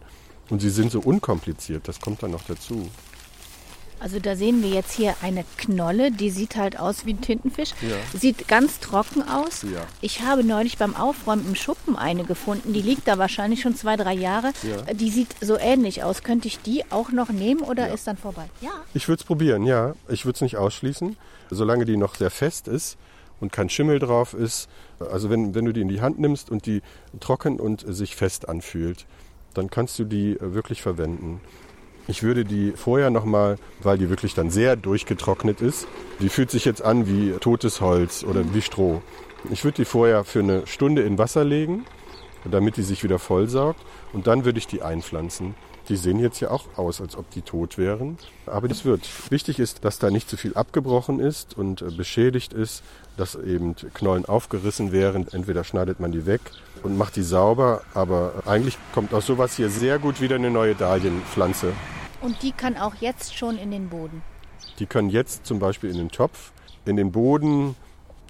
[0.49, 2.89] Und sie sind so unkompliziert, das kommt dann noch dazu.
[4.03, 7.71] Also da sehen wir jetzt hier eine Knolle, die sieht halt aus wie ein Tintenfisch.
[7.81, 8.19] Ja.
[8.19, 9.61] Sieht ganz trocken aus.
[9.63, 9.85] Ja.
[10.01, 12.73] Ich habe neulich beim Aufräumen im Schuppen eine gefunden.
[12.73, 14.51] Die liegt da wahrscheinlich schon zwei, drei Jahre.
[14.61, 14.93] Ja.
[14.93, 16.21] Die sieht so ähnlich aus.
[16.21, 18.49] Könnte ich die auch noch nehmen oder ist dann vorbei?
[18.59, 18.71] Ja.
[18.93, 19.95] Ich würde es probieren, ja.
[20.09, 21.15] Ich würde es nicht ausschließen,
[21.49, 22.97] solange die noch sehr fest ist
[23.39, 24.67] und kein Schimmel drauf ist.
[24.99, 26.81] Also wenn, wenn du die in die Hand nimmst und die
[27.21, 29.05] trocken und sich fest anfühlt,
[29.53, 31.39] dann kannst du die wirklich verwenden.
[32.07, 35.87] Ich würde die vorher nochmal, weil die wirklich dann sehr durchgetrocknet ist,
[36.19, 39.01] die fühlt sich jetzt an wie totes Holz oder wie Stroh.
[39.51, 41.85] Ich würde die vorher für eine Stunde in Wasser legen,
[42.49, 43.79] damit die sich wieder vollsaugt
[44.11, 45.55] und dann würde ich die einpflanzen.
[45.89, 48.17] Die sehen jetzt ja auch aus, als ob die tot wären.
[48.45, 49.01] Aber das wird.
[49.29, 52.83] Wichtig ist, dass da nicht zu viel abgebrochen ist und äh, beschädigt ist,
[53.17, 55.27] dass eben Knollen aufgerissen wären.
[55.29, 56.39] Entweder schneidet man die weg
[56.83, 60.75] und macht die sauber, aber eigentlich kommt aus sowas hier sehr gut wieder eine neue
[60.75, 61.73] Dahlienpflanze.
[62.21, 64.21] Und die kann auch jetzt schon in den Boden.
[64.79, 66.51] Die können jetzt zum Beispiel in den Topf,
[66.85, 67.75] in den Boden.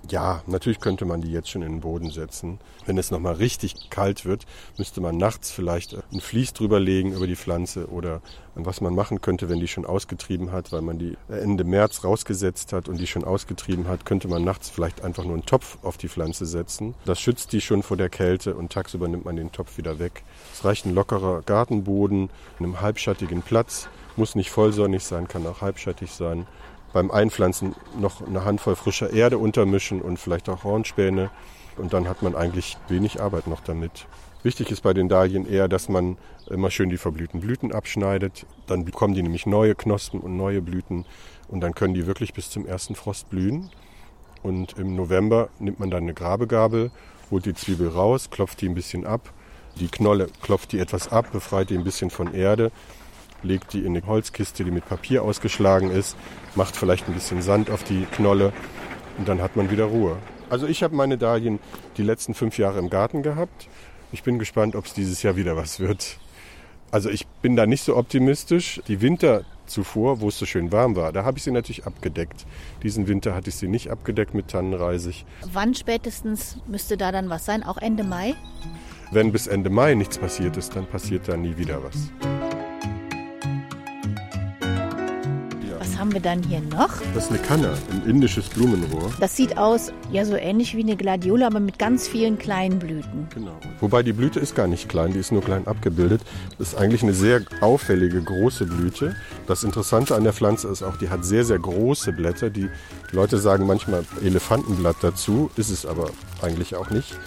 [0.09, 2.59] Ja, natürlich könnte man die jetzt schon in den Boden setzen.
[2.85, 4.45] Wenn es nochmal richtig kalt wird,
[4.77, 8.21] müsste man nachts vielleicht ein Vlies drüber legen über die Pflanze oder
[8.53, 12.73] was man machen könnte, wenn die schon ausgetrieben hat, weil man die Ende März rausgesetzt
[12.73, 15.97] hat und die schon ausgetrieben hat, könnte man nachts vielleicht einfach nur einen Topf auf
[15.97, 16.95] die Pflanze setzen.
[17.05, 20.23] Das schützt die schon vor der Kälte und tagsüber nimmt man den Topf wieder weg.
[20.53, 23.87] Es reicht ein lockerer Gartenboden, einem halbschattigen Platz,
[24.17, 26.45] muss nicht vollsonnig sein, kann auch halbschattig sein
[26.93, 31.31] beim Einpflanzen noch eine Handvoll frischer Erde untermischen und vielleicht auch Hornspäne.
[31.75, 34.05] Und dann hat man eigentlich wenig Arbeit noch damit.
[34.43, 36.17] Wichtig ist bei den Dahlien eher, dass man
[36.49, 38.45] immer schön die verblühten Blüten abschneidet.
[38.67, 41.05] Dann bekommen die nämlich neue Knospen und neue Blüten.
[41.47, 43.71] Und dann können die wirklich bis zum ersten Frost blühen.
[44.43, 46.91] Und im November nimmt man dann eine Grabegabel,
[47.31, 49.33] holt die Zwiebel raus, klopft die ein bisschen ab.
[49.79, 52.71] Die Knolle klopft die etwas ab, befreit die ein bisschen von Erde
[53.43, 56.17] legt die in eine Holzkiste, die mit Papier ausgeschlagen ist,
[56.55, 58.53] macht vielleicht ein bisschen Sand auf die Knolle
[59.17, 60.17] und dann hat man wieder Ruhe.
[60.49, 61.59] Also ich habe meine Dahlien
[61.97, 63.67] die letzten fünf Jahre im Garten gehabt.
[64.11, 66.17] Ich bin gespannt, ob es dieses Jahr wieder was wird.
[66.91, 68.79] Also ich bin da nicht so optimistisch.
[68.87, 72.45] Die Winter zuvor, wo es so schön warm war, da habe ich sie natürlich abgedeckt.
[72.83, 75.25] Diesen Winter hatte ich sie nicht abgedeckt mit Tannenreisig.
[75.51, 77.63] Wann spätestens müsste da dann was sein?
[77.63, 78.35] Auch Ende Mai?
[79.11, 82.11] Wenn bis Ende Mai nichts passiert ist, dann passiert da nie wieder was.
[86.03, 86.89] Haben wir dann hier noch?
[87.13, 89.09] Das ist eine Kanne, ein indisches Blumenrohr.
[89.21, 93.29] Das sieht aus, ja, so ähnlich wie eine Gladiole, aber mit ganz vielen kleinen Blüten.
[93.33, 93.53] Genau.
[93.79, 96.19] Wobei die Blüte ist gar nicht klein, die ist nur klein abgebildet.
[96.57, 99.15] Das ist eigentlich eine sehr auffällige, große Blüte.
[99.47, 102.49] Das Interessante an der Pflanze ist auch, die hat sehr, sehr große Blätter.
[102.49, 102.67] Die
[103.13, 106.09] Leute sagen manchmal Elefantenblatt dazu, ist es aber
[106.41, 107.17] eigentlich auch nicht.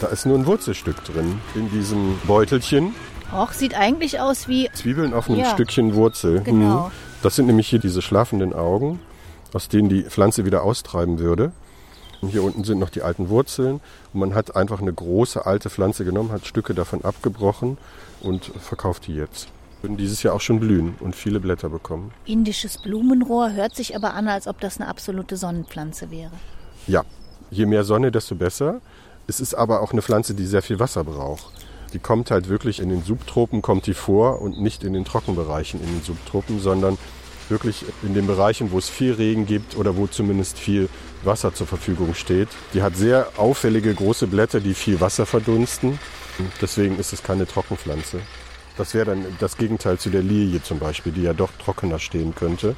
[0.00, 2.92] Da ist nur ein Wurzelstück drin in diesem Beutelchen.
[3.32, 4.68] Och, sieht eigentlich aus wie.
[4.72, 5.50] Zwiebeln auf einem Ja.
[5.52, 6.40] Stückchen Wurzel.
[6.40, 6.86] Genau.
[6.86, 7.05] Mhm.
[7.26, 9.00] Das sind nämlich hier diese schlafenden Augen,
[9.52, 11.50] aus denen die Pflanze wieder austreiben würde.
[12.20, 13.80] Und hier unten sind noch die alten Wurzeln.
[14.12, 17.78] Und man hat einfach eine große alte Pflanze genommen, hat Stücke davon abgebrochen
[18.20, 19.48] und verkauft die jetzt.
[19.82, 22.12] Würden dieses Jahr auch schon blühen und viele Blätter bekommen.
[22.26, 26.30] Indisches Blumenrohr hört sich aber an, als ob das eine absolute Sonnenpflanze wäre.
[26.86, 27.02] Ja,
[27.50, 28.80] je mehr Sonne, desto besser.
[29.26, 31.50] Es ist aber auch eine Pflanze, die sehr viel Wasser braucht.
[31.92, 35.80] Die kommt halt wirklich in den Subtropen, kommt die vor und nicht in den Trockenbereichen
[35.80, 36.98] in den Subtropen, sondern
[37.48, 40.88] wirklich in den Bereichen, wo es viel Regen gibt oder wo zumindest viel
[41.24, 42.48] Wasser zur Verfügung steht.
[42.74, 45.98] Die hat sehr auffällige große Blätter, die viel Wasser verdunsten.
[46.60, 48.20] Deswegen ist es keine Trockenpflanze.
[48.76, 52.34] Das wäre dann das Gegenteil zu der Lilie zum Beispiel, die ja doch trockener stehen
[52.34, 52.76] könnte.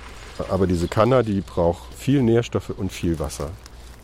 [0.48, 3.50] Aber diese Kanna, die braucht viel Nährstoffe und viel Wasser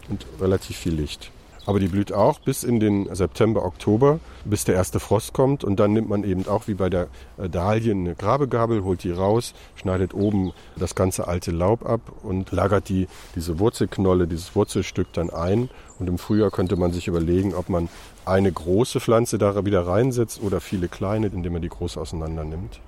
[0.08, 1.30] und relativ viel Licht.
[1.66, 5.64] Aber die blüht auch bis in den September, Oktober, bis der erste Frost kommt.
[5.64, 9.10] Und dann nimmt man eben auch wie bei der äh, Dahlien eine Grabegabel, holt die
[9.10, 15.12] raus, schneidet oben das ganze alte Laub ab und lagert die, diese Wurzelknolle, dieses Wurzelstück
[15.12, 15.70] dann ein.
[15.98, 17.88] Und im Frühjahr könnte man sich überlegen, ob man
[18.26, 22.80] eine große Pflanze da wieder reinsetzt oder viele kleine, indem man die große auseinander nimmt.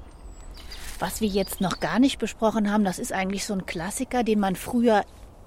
[0.99, 4.41] Was wir jetzt noch gar nicht besprochen haben, das ist eigentlich so ein Klassiker, den
[4.41, 5.05] man früher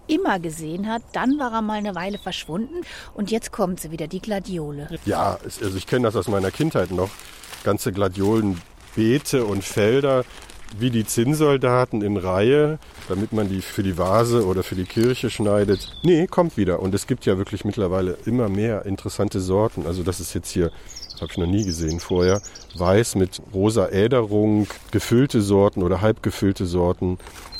[0.09, 1.01] immer gesehen hat.
[1.13, 2.81] Dann war er mal eine Weile verschwunden
[3.13, 4.87] und jetzt kommt sie wieder, die Gladiole.
[5.05, 7.09] Ja, also ich kenne das aus meiner Kindheit noch.
[7.63, 10.23] Ganze Gladiolenbeete und Felder
[10.77, 15.29] wie die Zinnsoldaten in Reihe, damit man die für die Vase oder für die Kirche
[15.29, 15.91] schneidet.
[16.03, 16.79] Nee, kommt wieder.
[16.79, 19.85] Und es gibt ja wirklich mittlerweile immer mehr interessante Sorten.
[19.87, 20.71] Also das ist jetzt hier,
[21.15, 22.41] habe ich noch nie gesehen vorher,
[22.77, 27.17] weiß mit rosa Äderung, gefüllte Sorten oder halbgefüllte Sorten.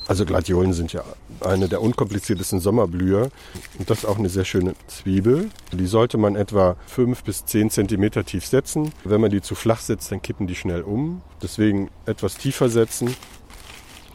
[0.10, 1.04] Also Gladiolen sind ja
[1.40, 3.30] eine der unkompliziertesten Sommerblüher.
[3.78, 5.52] Und das ist auch eine sehr schöne Zwiebel.
[5.72, 8.92] Die sollte man etwa fünf bis zehn Zentimeter tief setzen.
[9.04, 11.22] Wenn man die zu flach setzt, dann kippen die schnell um.
[11.44, 13.16] Deswegen etwas tiefer setzen.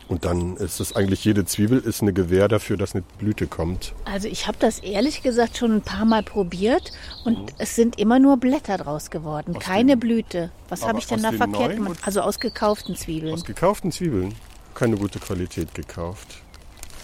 [0.09, 3.95] Und dann ist es eigentlich, jede Zwiebel ist eine Gewähr dafür, dass eine Blüte kommt.
[4.05, 6.91] Also ich habe das ehrlich gesagt schon ein paar Mal probiert
[7.25, 10.51] und es sind immer nur Blätter draus geworden, keine Blüte.
[10.69, 11.99] Was habe ich denn aus da den verkehrt gemacht?
[12.03, 14.35] Also aus gekauften Zwiebeln Aus gekauften Zwiebeln.
[14.75, 16.27] Keine gute Qualität gekauft.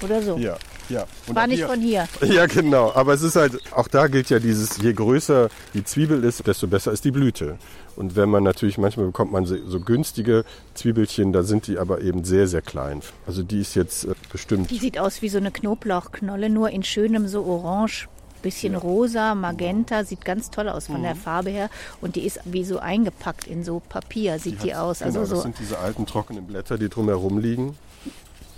[0.02, 0.36] oder so.
[0.38, 0.56] Ja,
[0.88, 1.04] ja.
[1.26, 2.08] Und War nicht hier- von hier.
[2.22, 2.92] Ja, genau.
[2.94, 6.66] Aber es ist halt, auch da gilt ja dieses, je größer die Zwiebel ist, desto
[6.66, 7.58] besser ist die Blüte.
[7.96, 12.00] Und wenn man natürlich, manchmal bekommt man so so günstige Zwiebelchen, da sind die aber
[12.00, 13.02] eben sehr, sehr klein.
[13.26, 16.82] Also die ist jetzt äh, bestimmt, Die sieht aus wie so eine Knoblauchknolle, nur in
[16.82, 18.08] schönem so orange,
[18.42, 21.18] bisschen rosa, magenta, sieht ganz toll aus von der Mhm.
[21.20, 24.98] Farbe her und die ist wie so eingepackt in so Papier, sieht die, hat- aus.
[24.98, 27.76] Genau, Also das so sind diese alten trockenen Blätter, die drumherum liegen.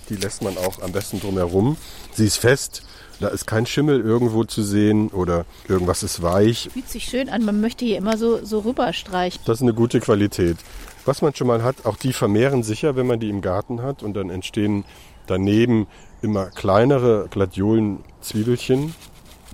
[0.08, 1.76] Die lässt man auch am besten drumherum.
[2.12, 2.82] Sie ist fest,
[3.20, 6.68] da ist kein Schimmel irgendwo zu sehen oder irgendwas ist weich.
[6.72, 7.44] fühlt sich schön an.
[7.44, 9.40] Man möchte hier immer so, so rüberstreichen.
[9.46, 10.56] Das ist eine gute Qualität.
[11.04, 13.80] Was man schon mal hat, auch die vermehren sich ja, wenn man die im Garten
[13.82, 14.84] hat und dann entstehen
[15.26, 15.86] daneben
[16.20, 18.94] immer kleinere Gladiolen-Zwiebelchen.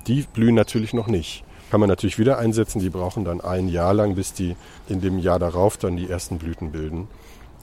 [0.08, 1.44] Die blühen natürlich noch nicht.
[1.70, 4.56] Kann man natürlich wieder einsetzen, die brauchen dann ein Jahr lang, bis die
[4.88, 7.08] in dem Jahr darauf dann die ersten Blüten bilden.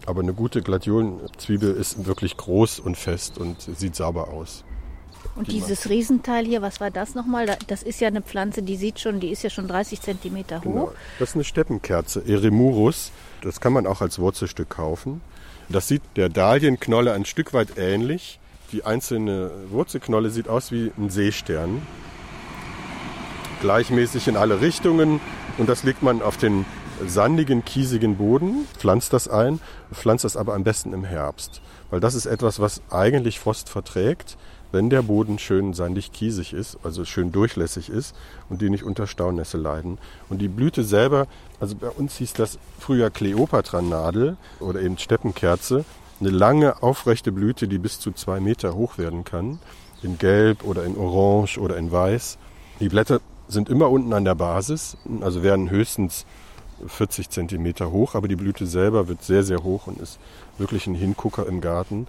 [0.05, 4.63] Aber eine gute Gladiolenzwiebel ist wirklich groß und fest und sieht sauber aus.
[5.35, 7.47] Und Die dieses Riesenteil hier, was war das nochmal?
[7.47, 10.57] Da- Das ist ja eine Pflanze, die sieht schon, die ist ja schon 30 Zentimeter
[10.59, 10.63] hoch.
[10.63, 10.91] Genau.
[11.17, 13.11] Das ist eine Steppenkerze, Eremurus.
[13.41, 15.21] Das kann man auch als Wurzelstück kaufen.
[15.67, 18.39] Das sieht der Dahlienknolle ein Stück weit ähnlich.
[18.71, 21.81] Die einzelne Wurzelknolle sieht aus wie ein Seestern.
[23.61, 25.19] Gleichmäßig in alle Richtungen.
[25.57, 26.65] Und das legt man auf den
[27.05, 29.59] sandigen, kiesigen Boden, pflanzt das ein,
[29.93, 31.61] pflanzt das aber am besten im Herbst.
[31.89, 34.37] Weil das ist etwas, was eigentlich Frost verträgt,
[34.71, 38.15] wenn der Boden schön sandig kiesig ist, also schön durchlässig ist
[38.49, 39.97] und die nicht unter Staunässe leiden.
[40.29, 41.27] Und die Blüte selber,
[41.59, 45.85] also bei uns hieß das früher Kleopatra-Nadel oder eben Steppenkerze,
[46.19, 49.59] eine lange, aufrechte Blüte, die bis zu zwei Meter hoch werden kann,
[50.01, 52.37] in Gelb oder in Orange oder in Weiß.
[52.79, 56.25] Die Blätter sind immer unten an der Basis, also werden höchstens
[56.85, 60.19] 40 Zentimeter hoch, aber die Blüte selber wird sehr, sehr hoch und ist
[60.57, 62.07] wirklich ein Hingucker im Garten.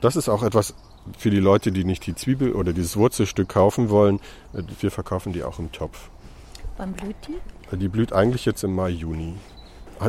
[0.00, 0.74] Das ist auch etwas
[1.18, 4.20] für die Leute, die nicht die Zwiebel oder dieses Wurzelstück kaufen wollen.
[4.80, 6.08] Wir verkaufen die auch im Topf.
[6.76, 7.76] Wann blüht die?
[7.76, 9.34] Die blüht eigentlich jetzt im Mai, Juni.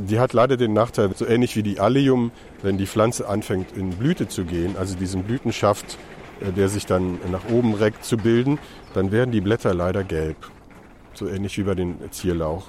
[0.01, 3.91] Die hat leider den Nachteil, so ähnlich wie die Allium, wenn die Pflanze anfängt in
[3.91, 5.97] Blüte zu gehen, also diesen Blütenschaft,
[6.41, 8.59] äh, der sich dann nach oben reckt, zu bilden,
[8.93, 10.35] dann werden die Blätter leider gelb.
[11.17, 12.67] So ähnlich wie bei den Zierlauch.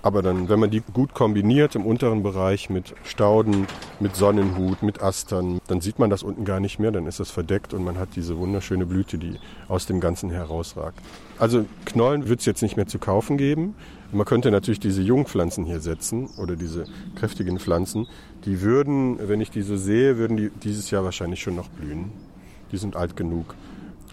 [0.00, 3.66] Aber dann, wenn man die gut kombiniert im unteren Bereich mit Stauden,
[4.00, 7.30] mit Sonnenhut, mit Astern, dann sieht man das unten gar nicht mehr, dann ist das
[7.30, 10.98] verdeckt und man hat diese wunderschöne Blüte, die aus dem Ganzen herausragt.
[11.38, 13.74] Also Knollen wird es jetzt nicht mehr zu kaufen geben.
[14.12, 16.86] Man könnte natürlich diese Jungpflanzen hier setzen oder diese
[17.16, 18.06] kräftigen Pflanzen.
[18.46, 22.10] Die würden, wenn ich die so sehe, würden die dieses Jahr wahrscheinlich schon noch blühen.
[22.72, 23.54] Die sind alt genug.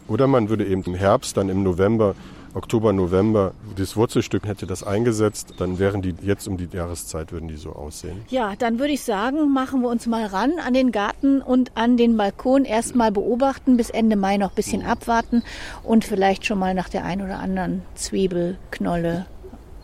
[0.10, 2.15] Oder man würde eben im Herbst, dann im November
[2.54, 7.48] Oktober, November das Wurzelstück hätte das eingesetzt, dann wären die jetzt um die Jahreszeit würden
[7.48, 8.26] die so aussehen.
[8.30, 11.98] Ja, dann würde ich sagen, machen wir uns mal ran an den Garten und an
[11.98, 15.44] den Balkon erstmal beobachten, bis Ende Mai noch ein bisschen abwarten
[15.84, 19.26] und vielleicht schon mal nach der ein oder anderen Zwiebelknolle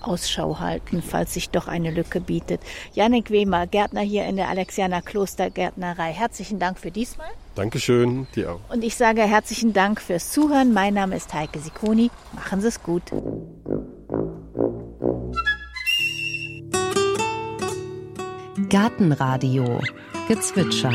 [0.01, 2.61] Ausschau halten, falls sich doch eine Lücke bietet.
[2.93, 6.11] Janik Wehmer, Gärtner hier in der Alexianer Klostergärtnerei.
[6.11, 7.29] Herzlichen Dank für diesmal.
[7.55, 8.73] Dankeschön, dir auch.
[8.73, 10.73] Und ich sage herzlichen Dank fürs Zuhören.
[10.73, 12.09] Mein Name ist Heike Sikoni.
[12.33, 13.03] Machen Sie es gut.
[18.69, 19.79] Gartenradio
[20.27, 20.93] Gezwitscher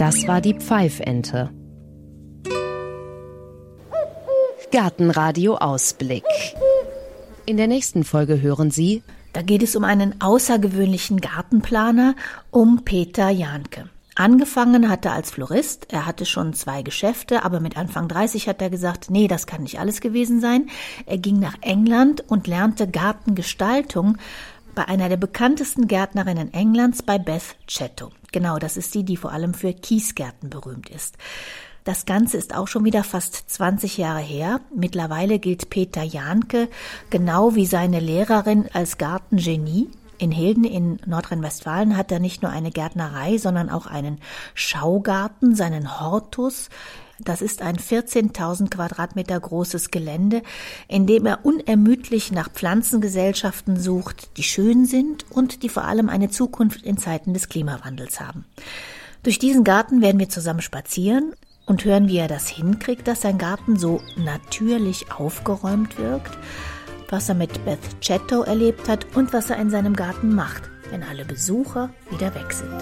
[0.00, 1.50] Das war die Pfeifente.
[4.72, 6.24] Gartenradio Ausblick.
[7.44, 9.02] In der nächsten Folge hören Sie,
[9.34, 12.14] da geht es um einen außergewöhnlichen Gartenplaner,
[12.50, 13.90] um Peter Jahnke.
[14.14, 18.62] Angefangen hat er als Florist, er hatte schon zwei Geschäfte, aber mit Anfang 30 hat
[18.62, 20.70] er gesagt, nee, das kann nicht alles gewesen sein.
[21.04, 24.16] Er ging nach England und lernte Gartengestaltung
[24.80, 28.12] bei einer der bekanntesten Gärtnerinnen Englands, bei Beth Chetto.
[28.32, 31.18] Genau, das ist die, die vor allem für Kiesgärten berühmt ist.
[31.84, 34.62] Das Ganze ist auch schon wieder fast 20 Jahre her.
[34.74, 36.70] Mittlerweile gilt Peter Jahnke
[37.10, 39.90] genau wie seine Lehrerin als Gartengenie.
[40.16, 44.18] In Hilden in Nordrhein-Westfalen hat er nicht nur eine Gärtnerei, sondern auch einen
[44.54, 46.70] Schaugarten, seinen Hortus.
[47.24, 50.42] Das ist ein 14.000 Quadratmeter großes Gelände,
[50.88, 56.30] in dem er unermüdlich nach Pflanzengesellschaften sucht, die schön sind und die vor allem eine
[56.30, 58.46] Zukunft in Zeiten des Klimawandels haben.
[59.22, 61.34] Durch diesen Garten werden wir zusammen spazieren
[61.66, 66.38] und hören, wie er das hinkriegt, dass sein Garten so natürlich aufgeräumt wirkt,
[67.10, 71.02] was er mit Beth Chetto erlebt hat und was er in seinem Garten macht, wenn
[71.02, 72.72] alle Besucher wieder weg sind.